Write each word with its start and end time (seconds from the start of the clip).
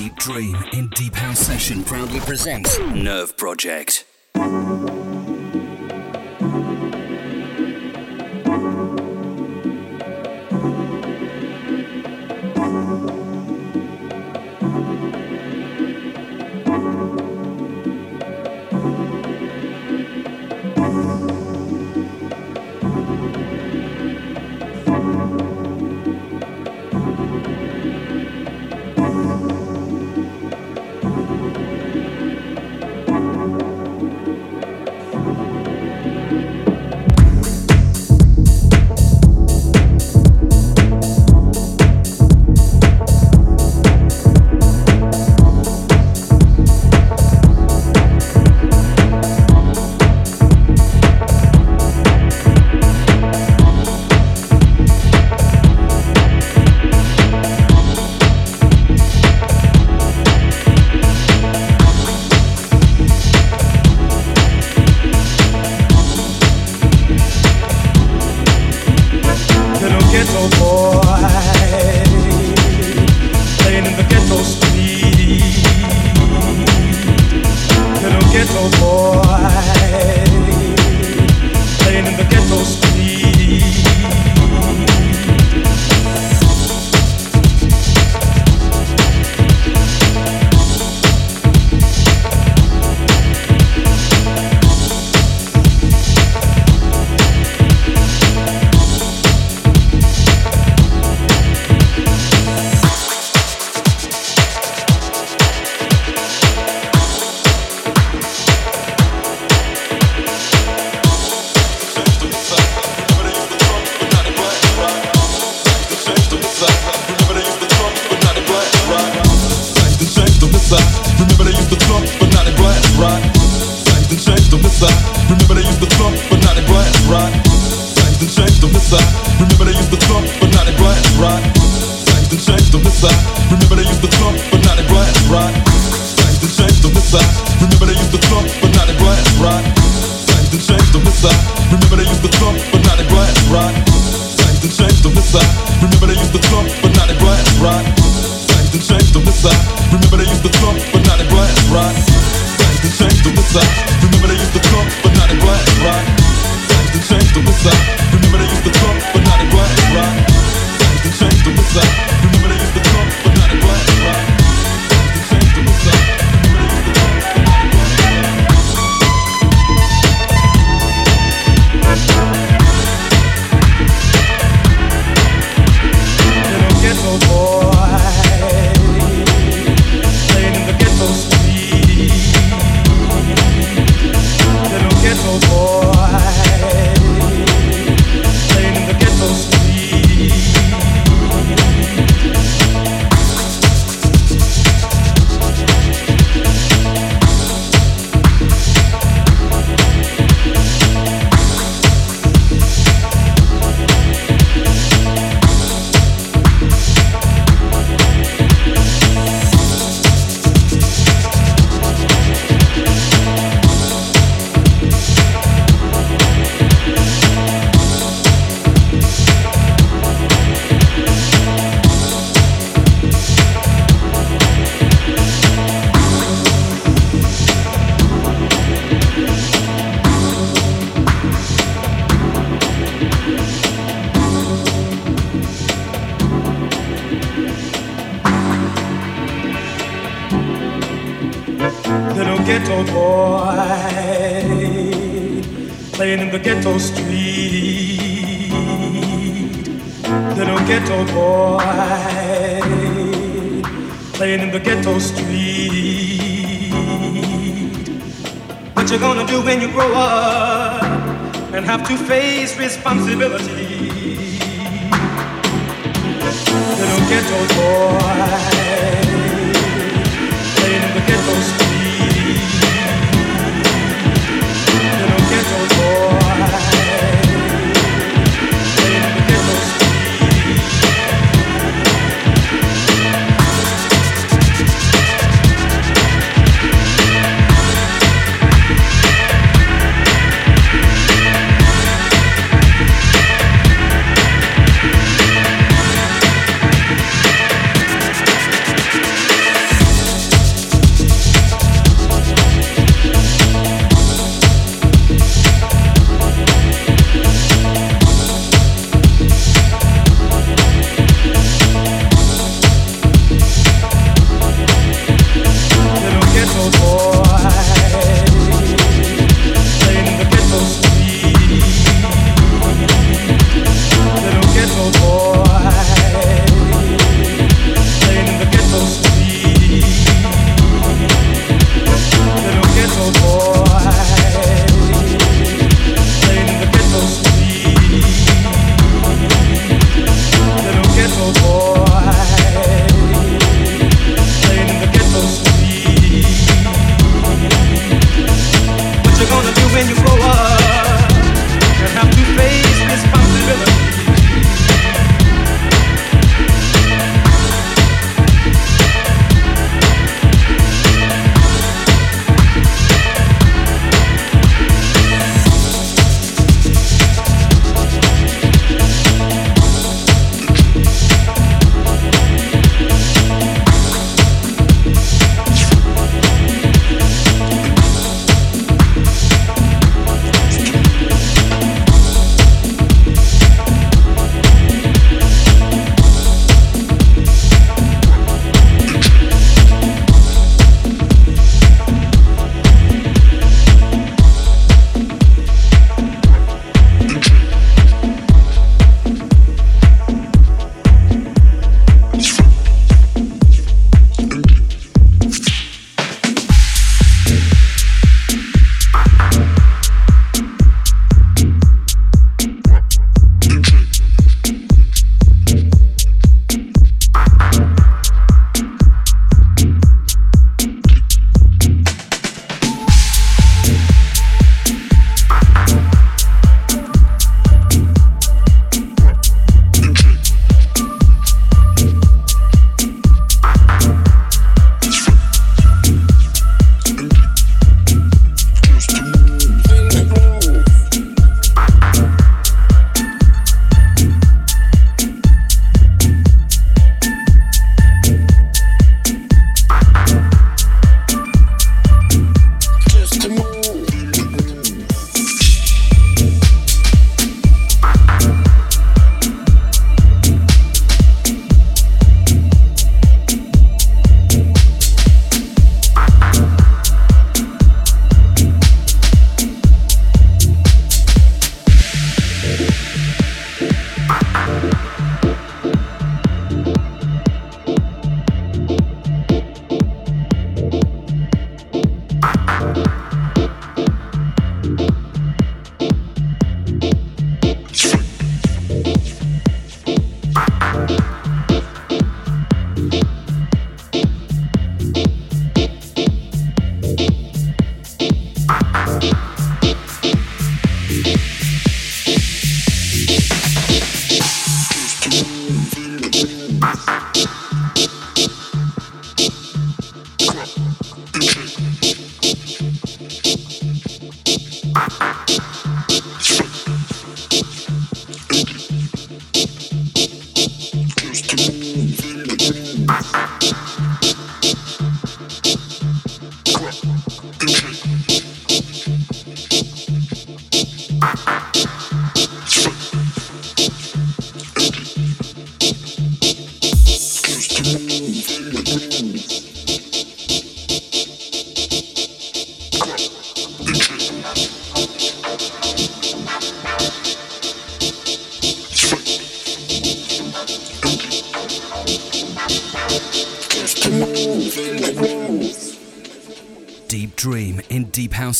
Deep 0.00 0.16
Dream 0.16 0.56
in 0.72 0.88
Deep 0.96 1.14
House 1.14 1.40
Session 1.40 1.84
proudly 1.84 2.20
presents 2.20 2.78
Nerv 2.78 3.36
Project. 3.36 4.06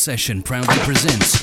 Session 0.01 0.41
proudly 0.41 0.75
presents 0.79 1.40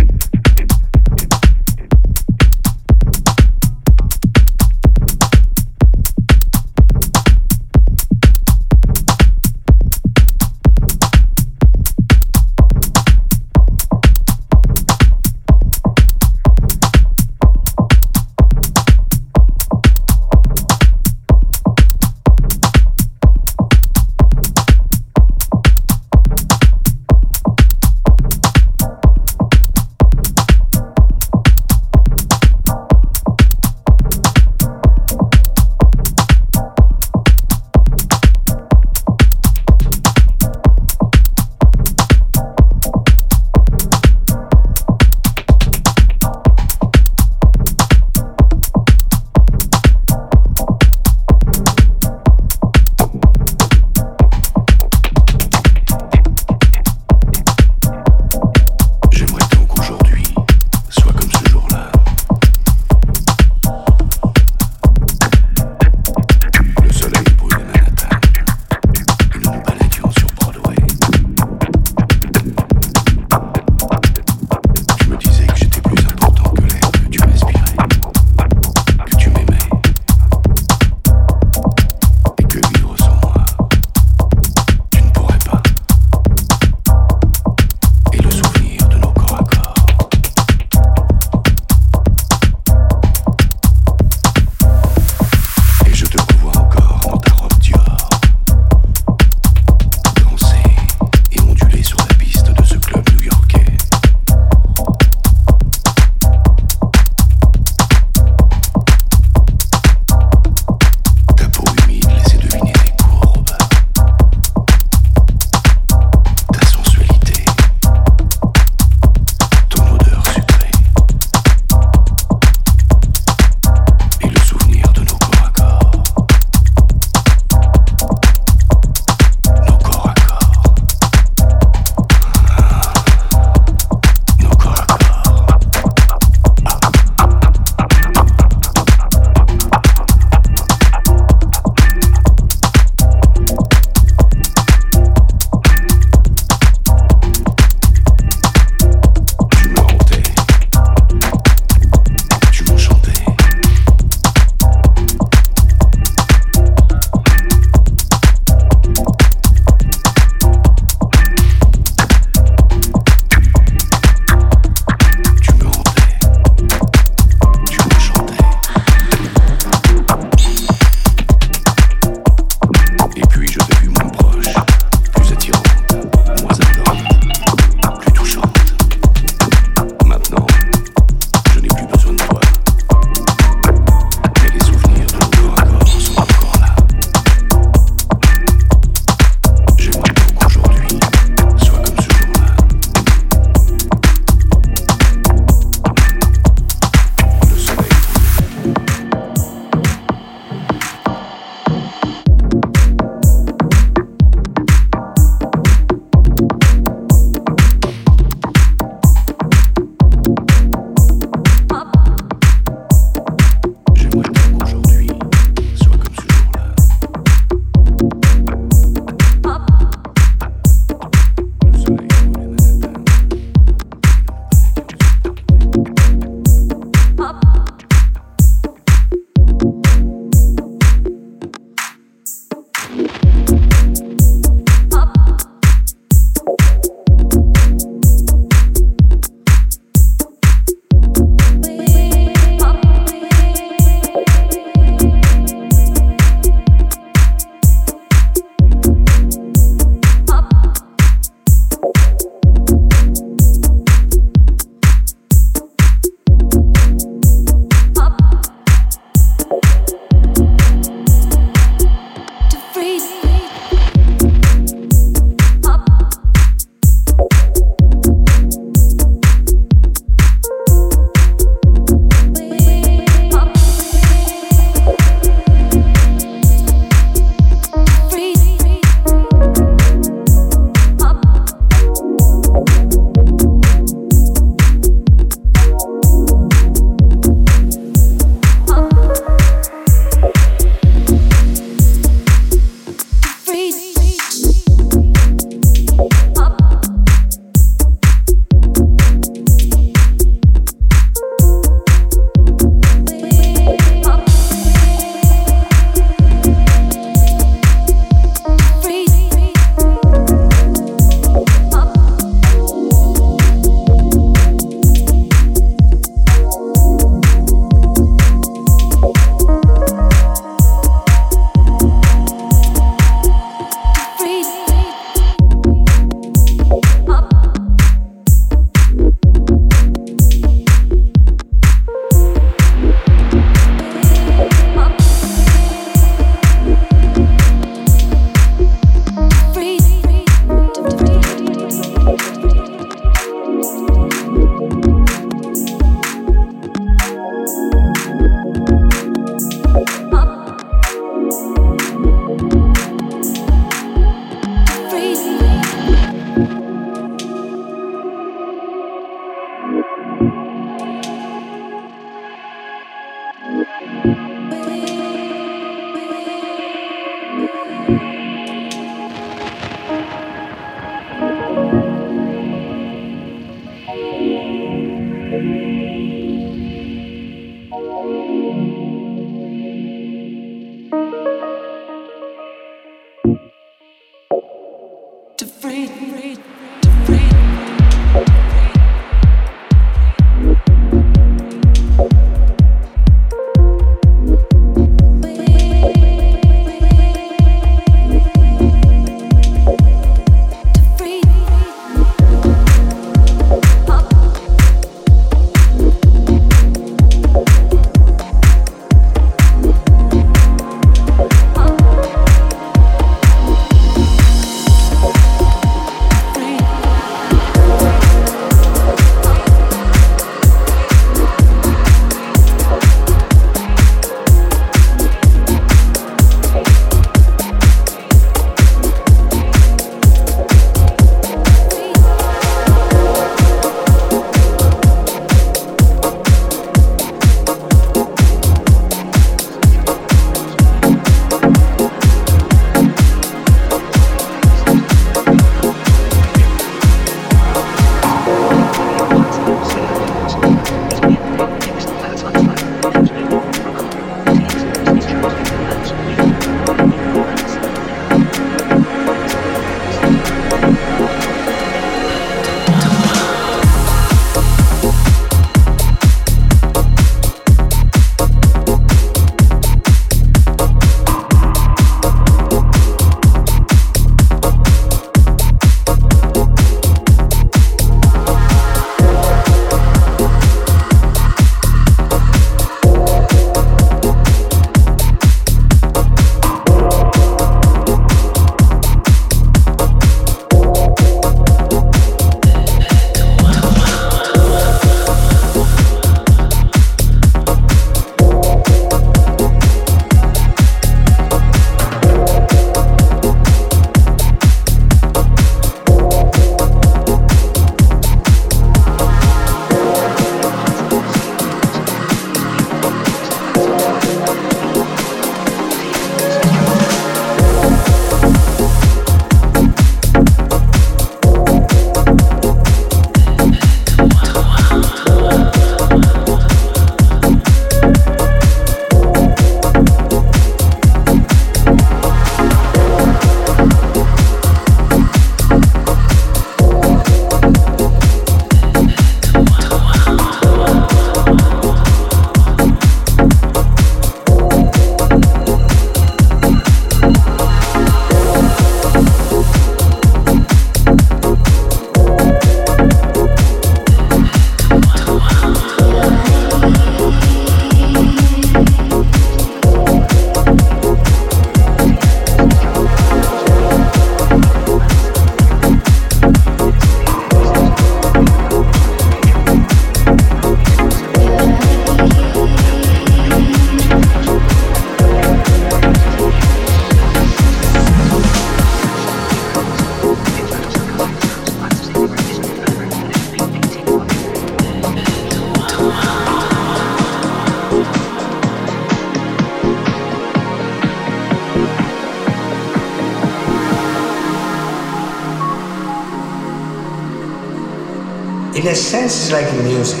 in 598.66 598.72
a 598.72 598.74
sense, 598.74 599.14
it's 599.14 599.32
like 599.32 599.46
music. 599.62 600.00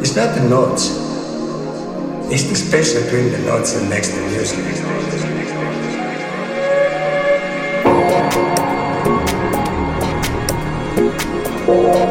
It's 0.00 0.16
not 0.16 0.34
the 0.34 0.48
notes. 0.48 0.88
It's 2.32 2.44
the 2.44 2.54
space 2.54 2.94
between 2.94 3.32
the 3.32 3.38
notes 3.40 3.74
and 3.76 3.90
next 3.90 4.14
to 4.14 4.20
music. 4.30 4.58
Music. 11.66 12.05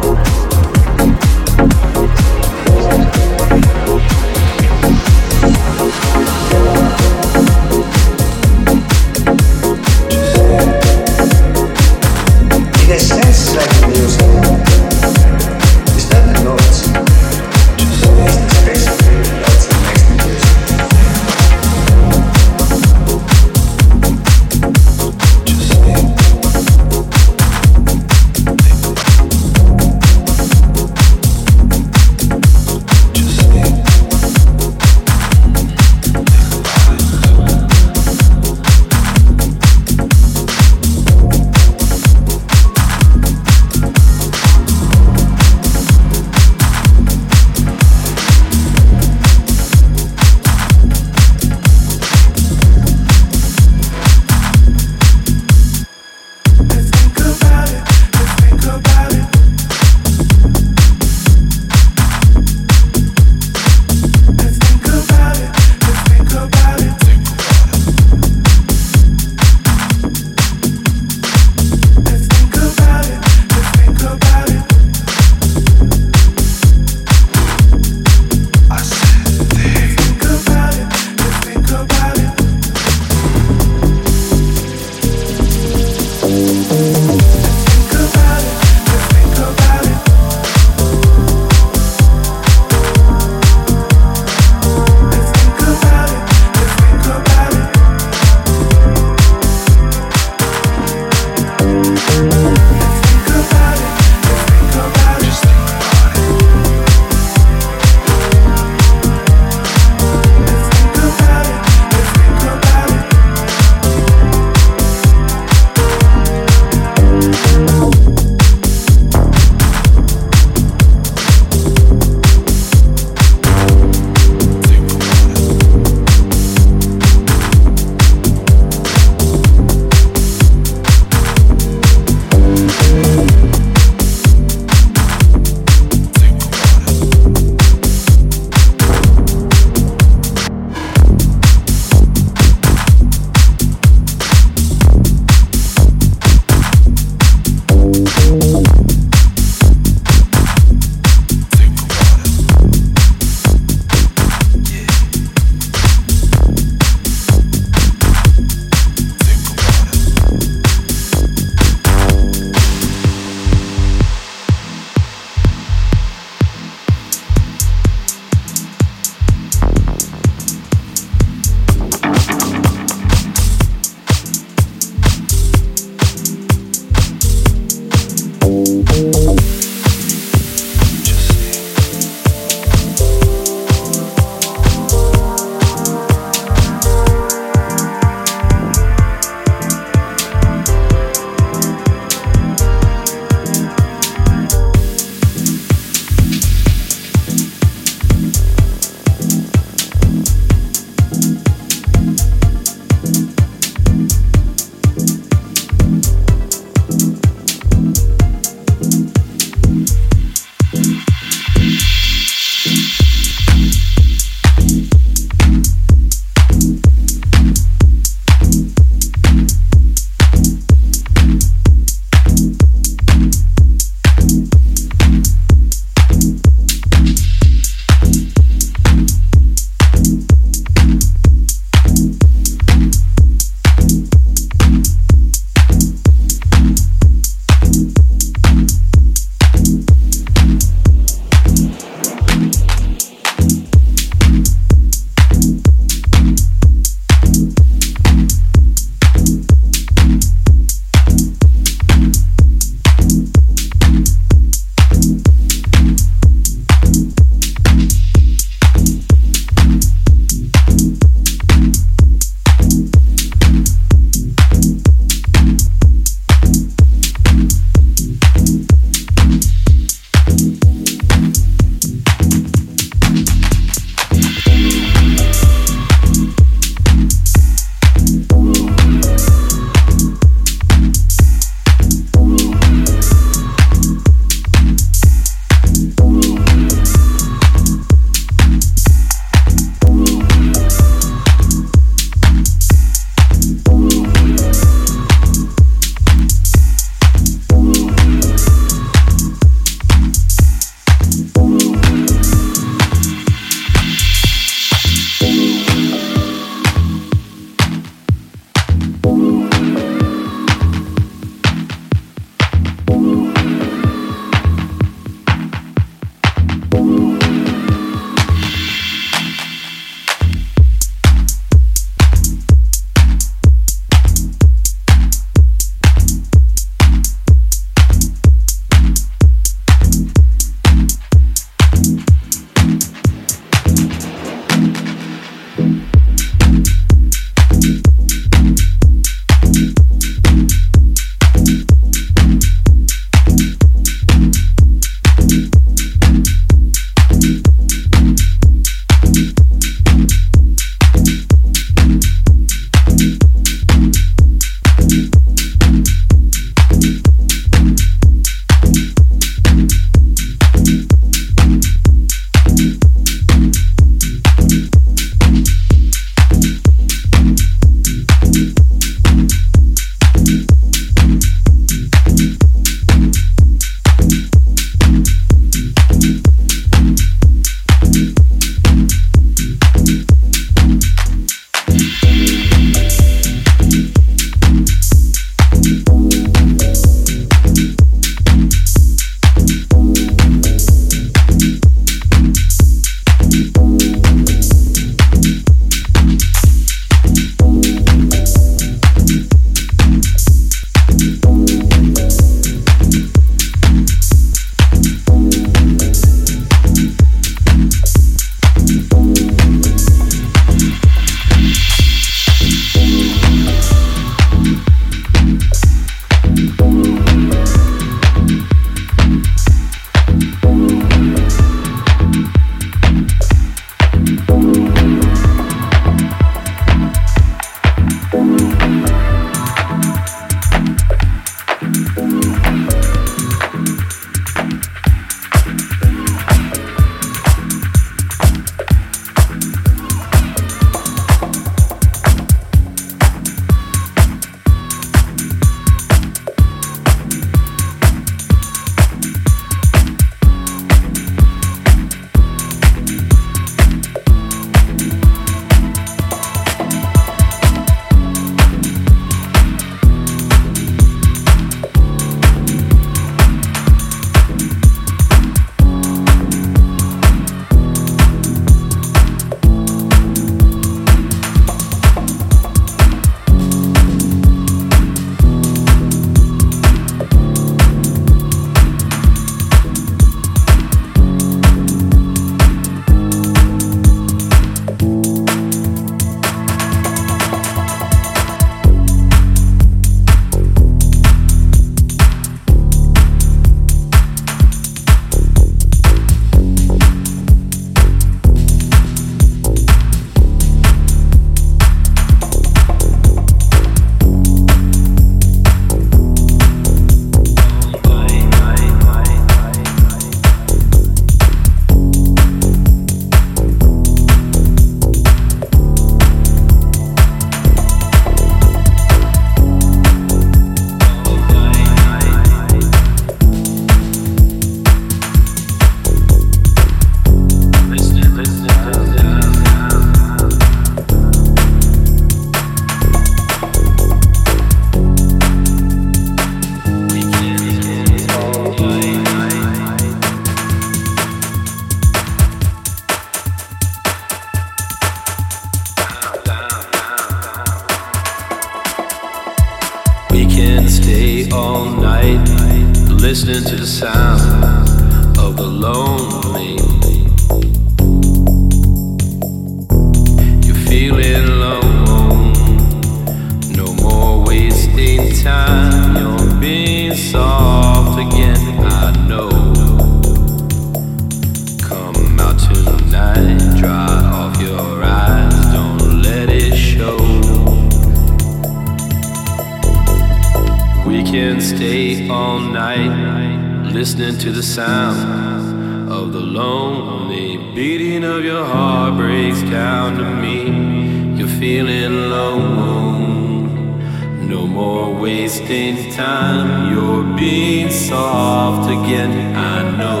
soft 597.92 598.70
again, 598.70 599.12
I 599.36 599.56
know. 599.78 600.00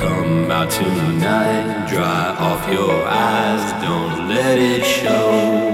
Come 0.00 0.48
out 0.58 0.70
tonight, 0.70 1.88
dry 1.88 2.26
off 2.48 2.62
your 2.72 2.96
eyes, 3.06 3.64
don't 3.82 4.28
let 4.28 4.56
it 4.58 4.84
show. 4.84 5.69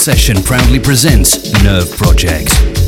Session 0.00 0.42
proudly 0.42 0.80
presents 0.80 1.50
Nerv 1.62 1.94
Project. 1.94 2.79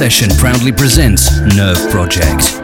Session 0.00 0.30
proudly 0.38 0.72
presents 0.72 1.28
Nerv 1.40 1.90
Project. 1.90 2.59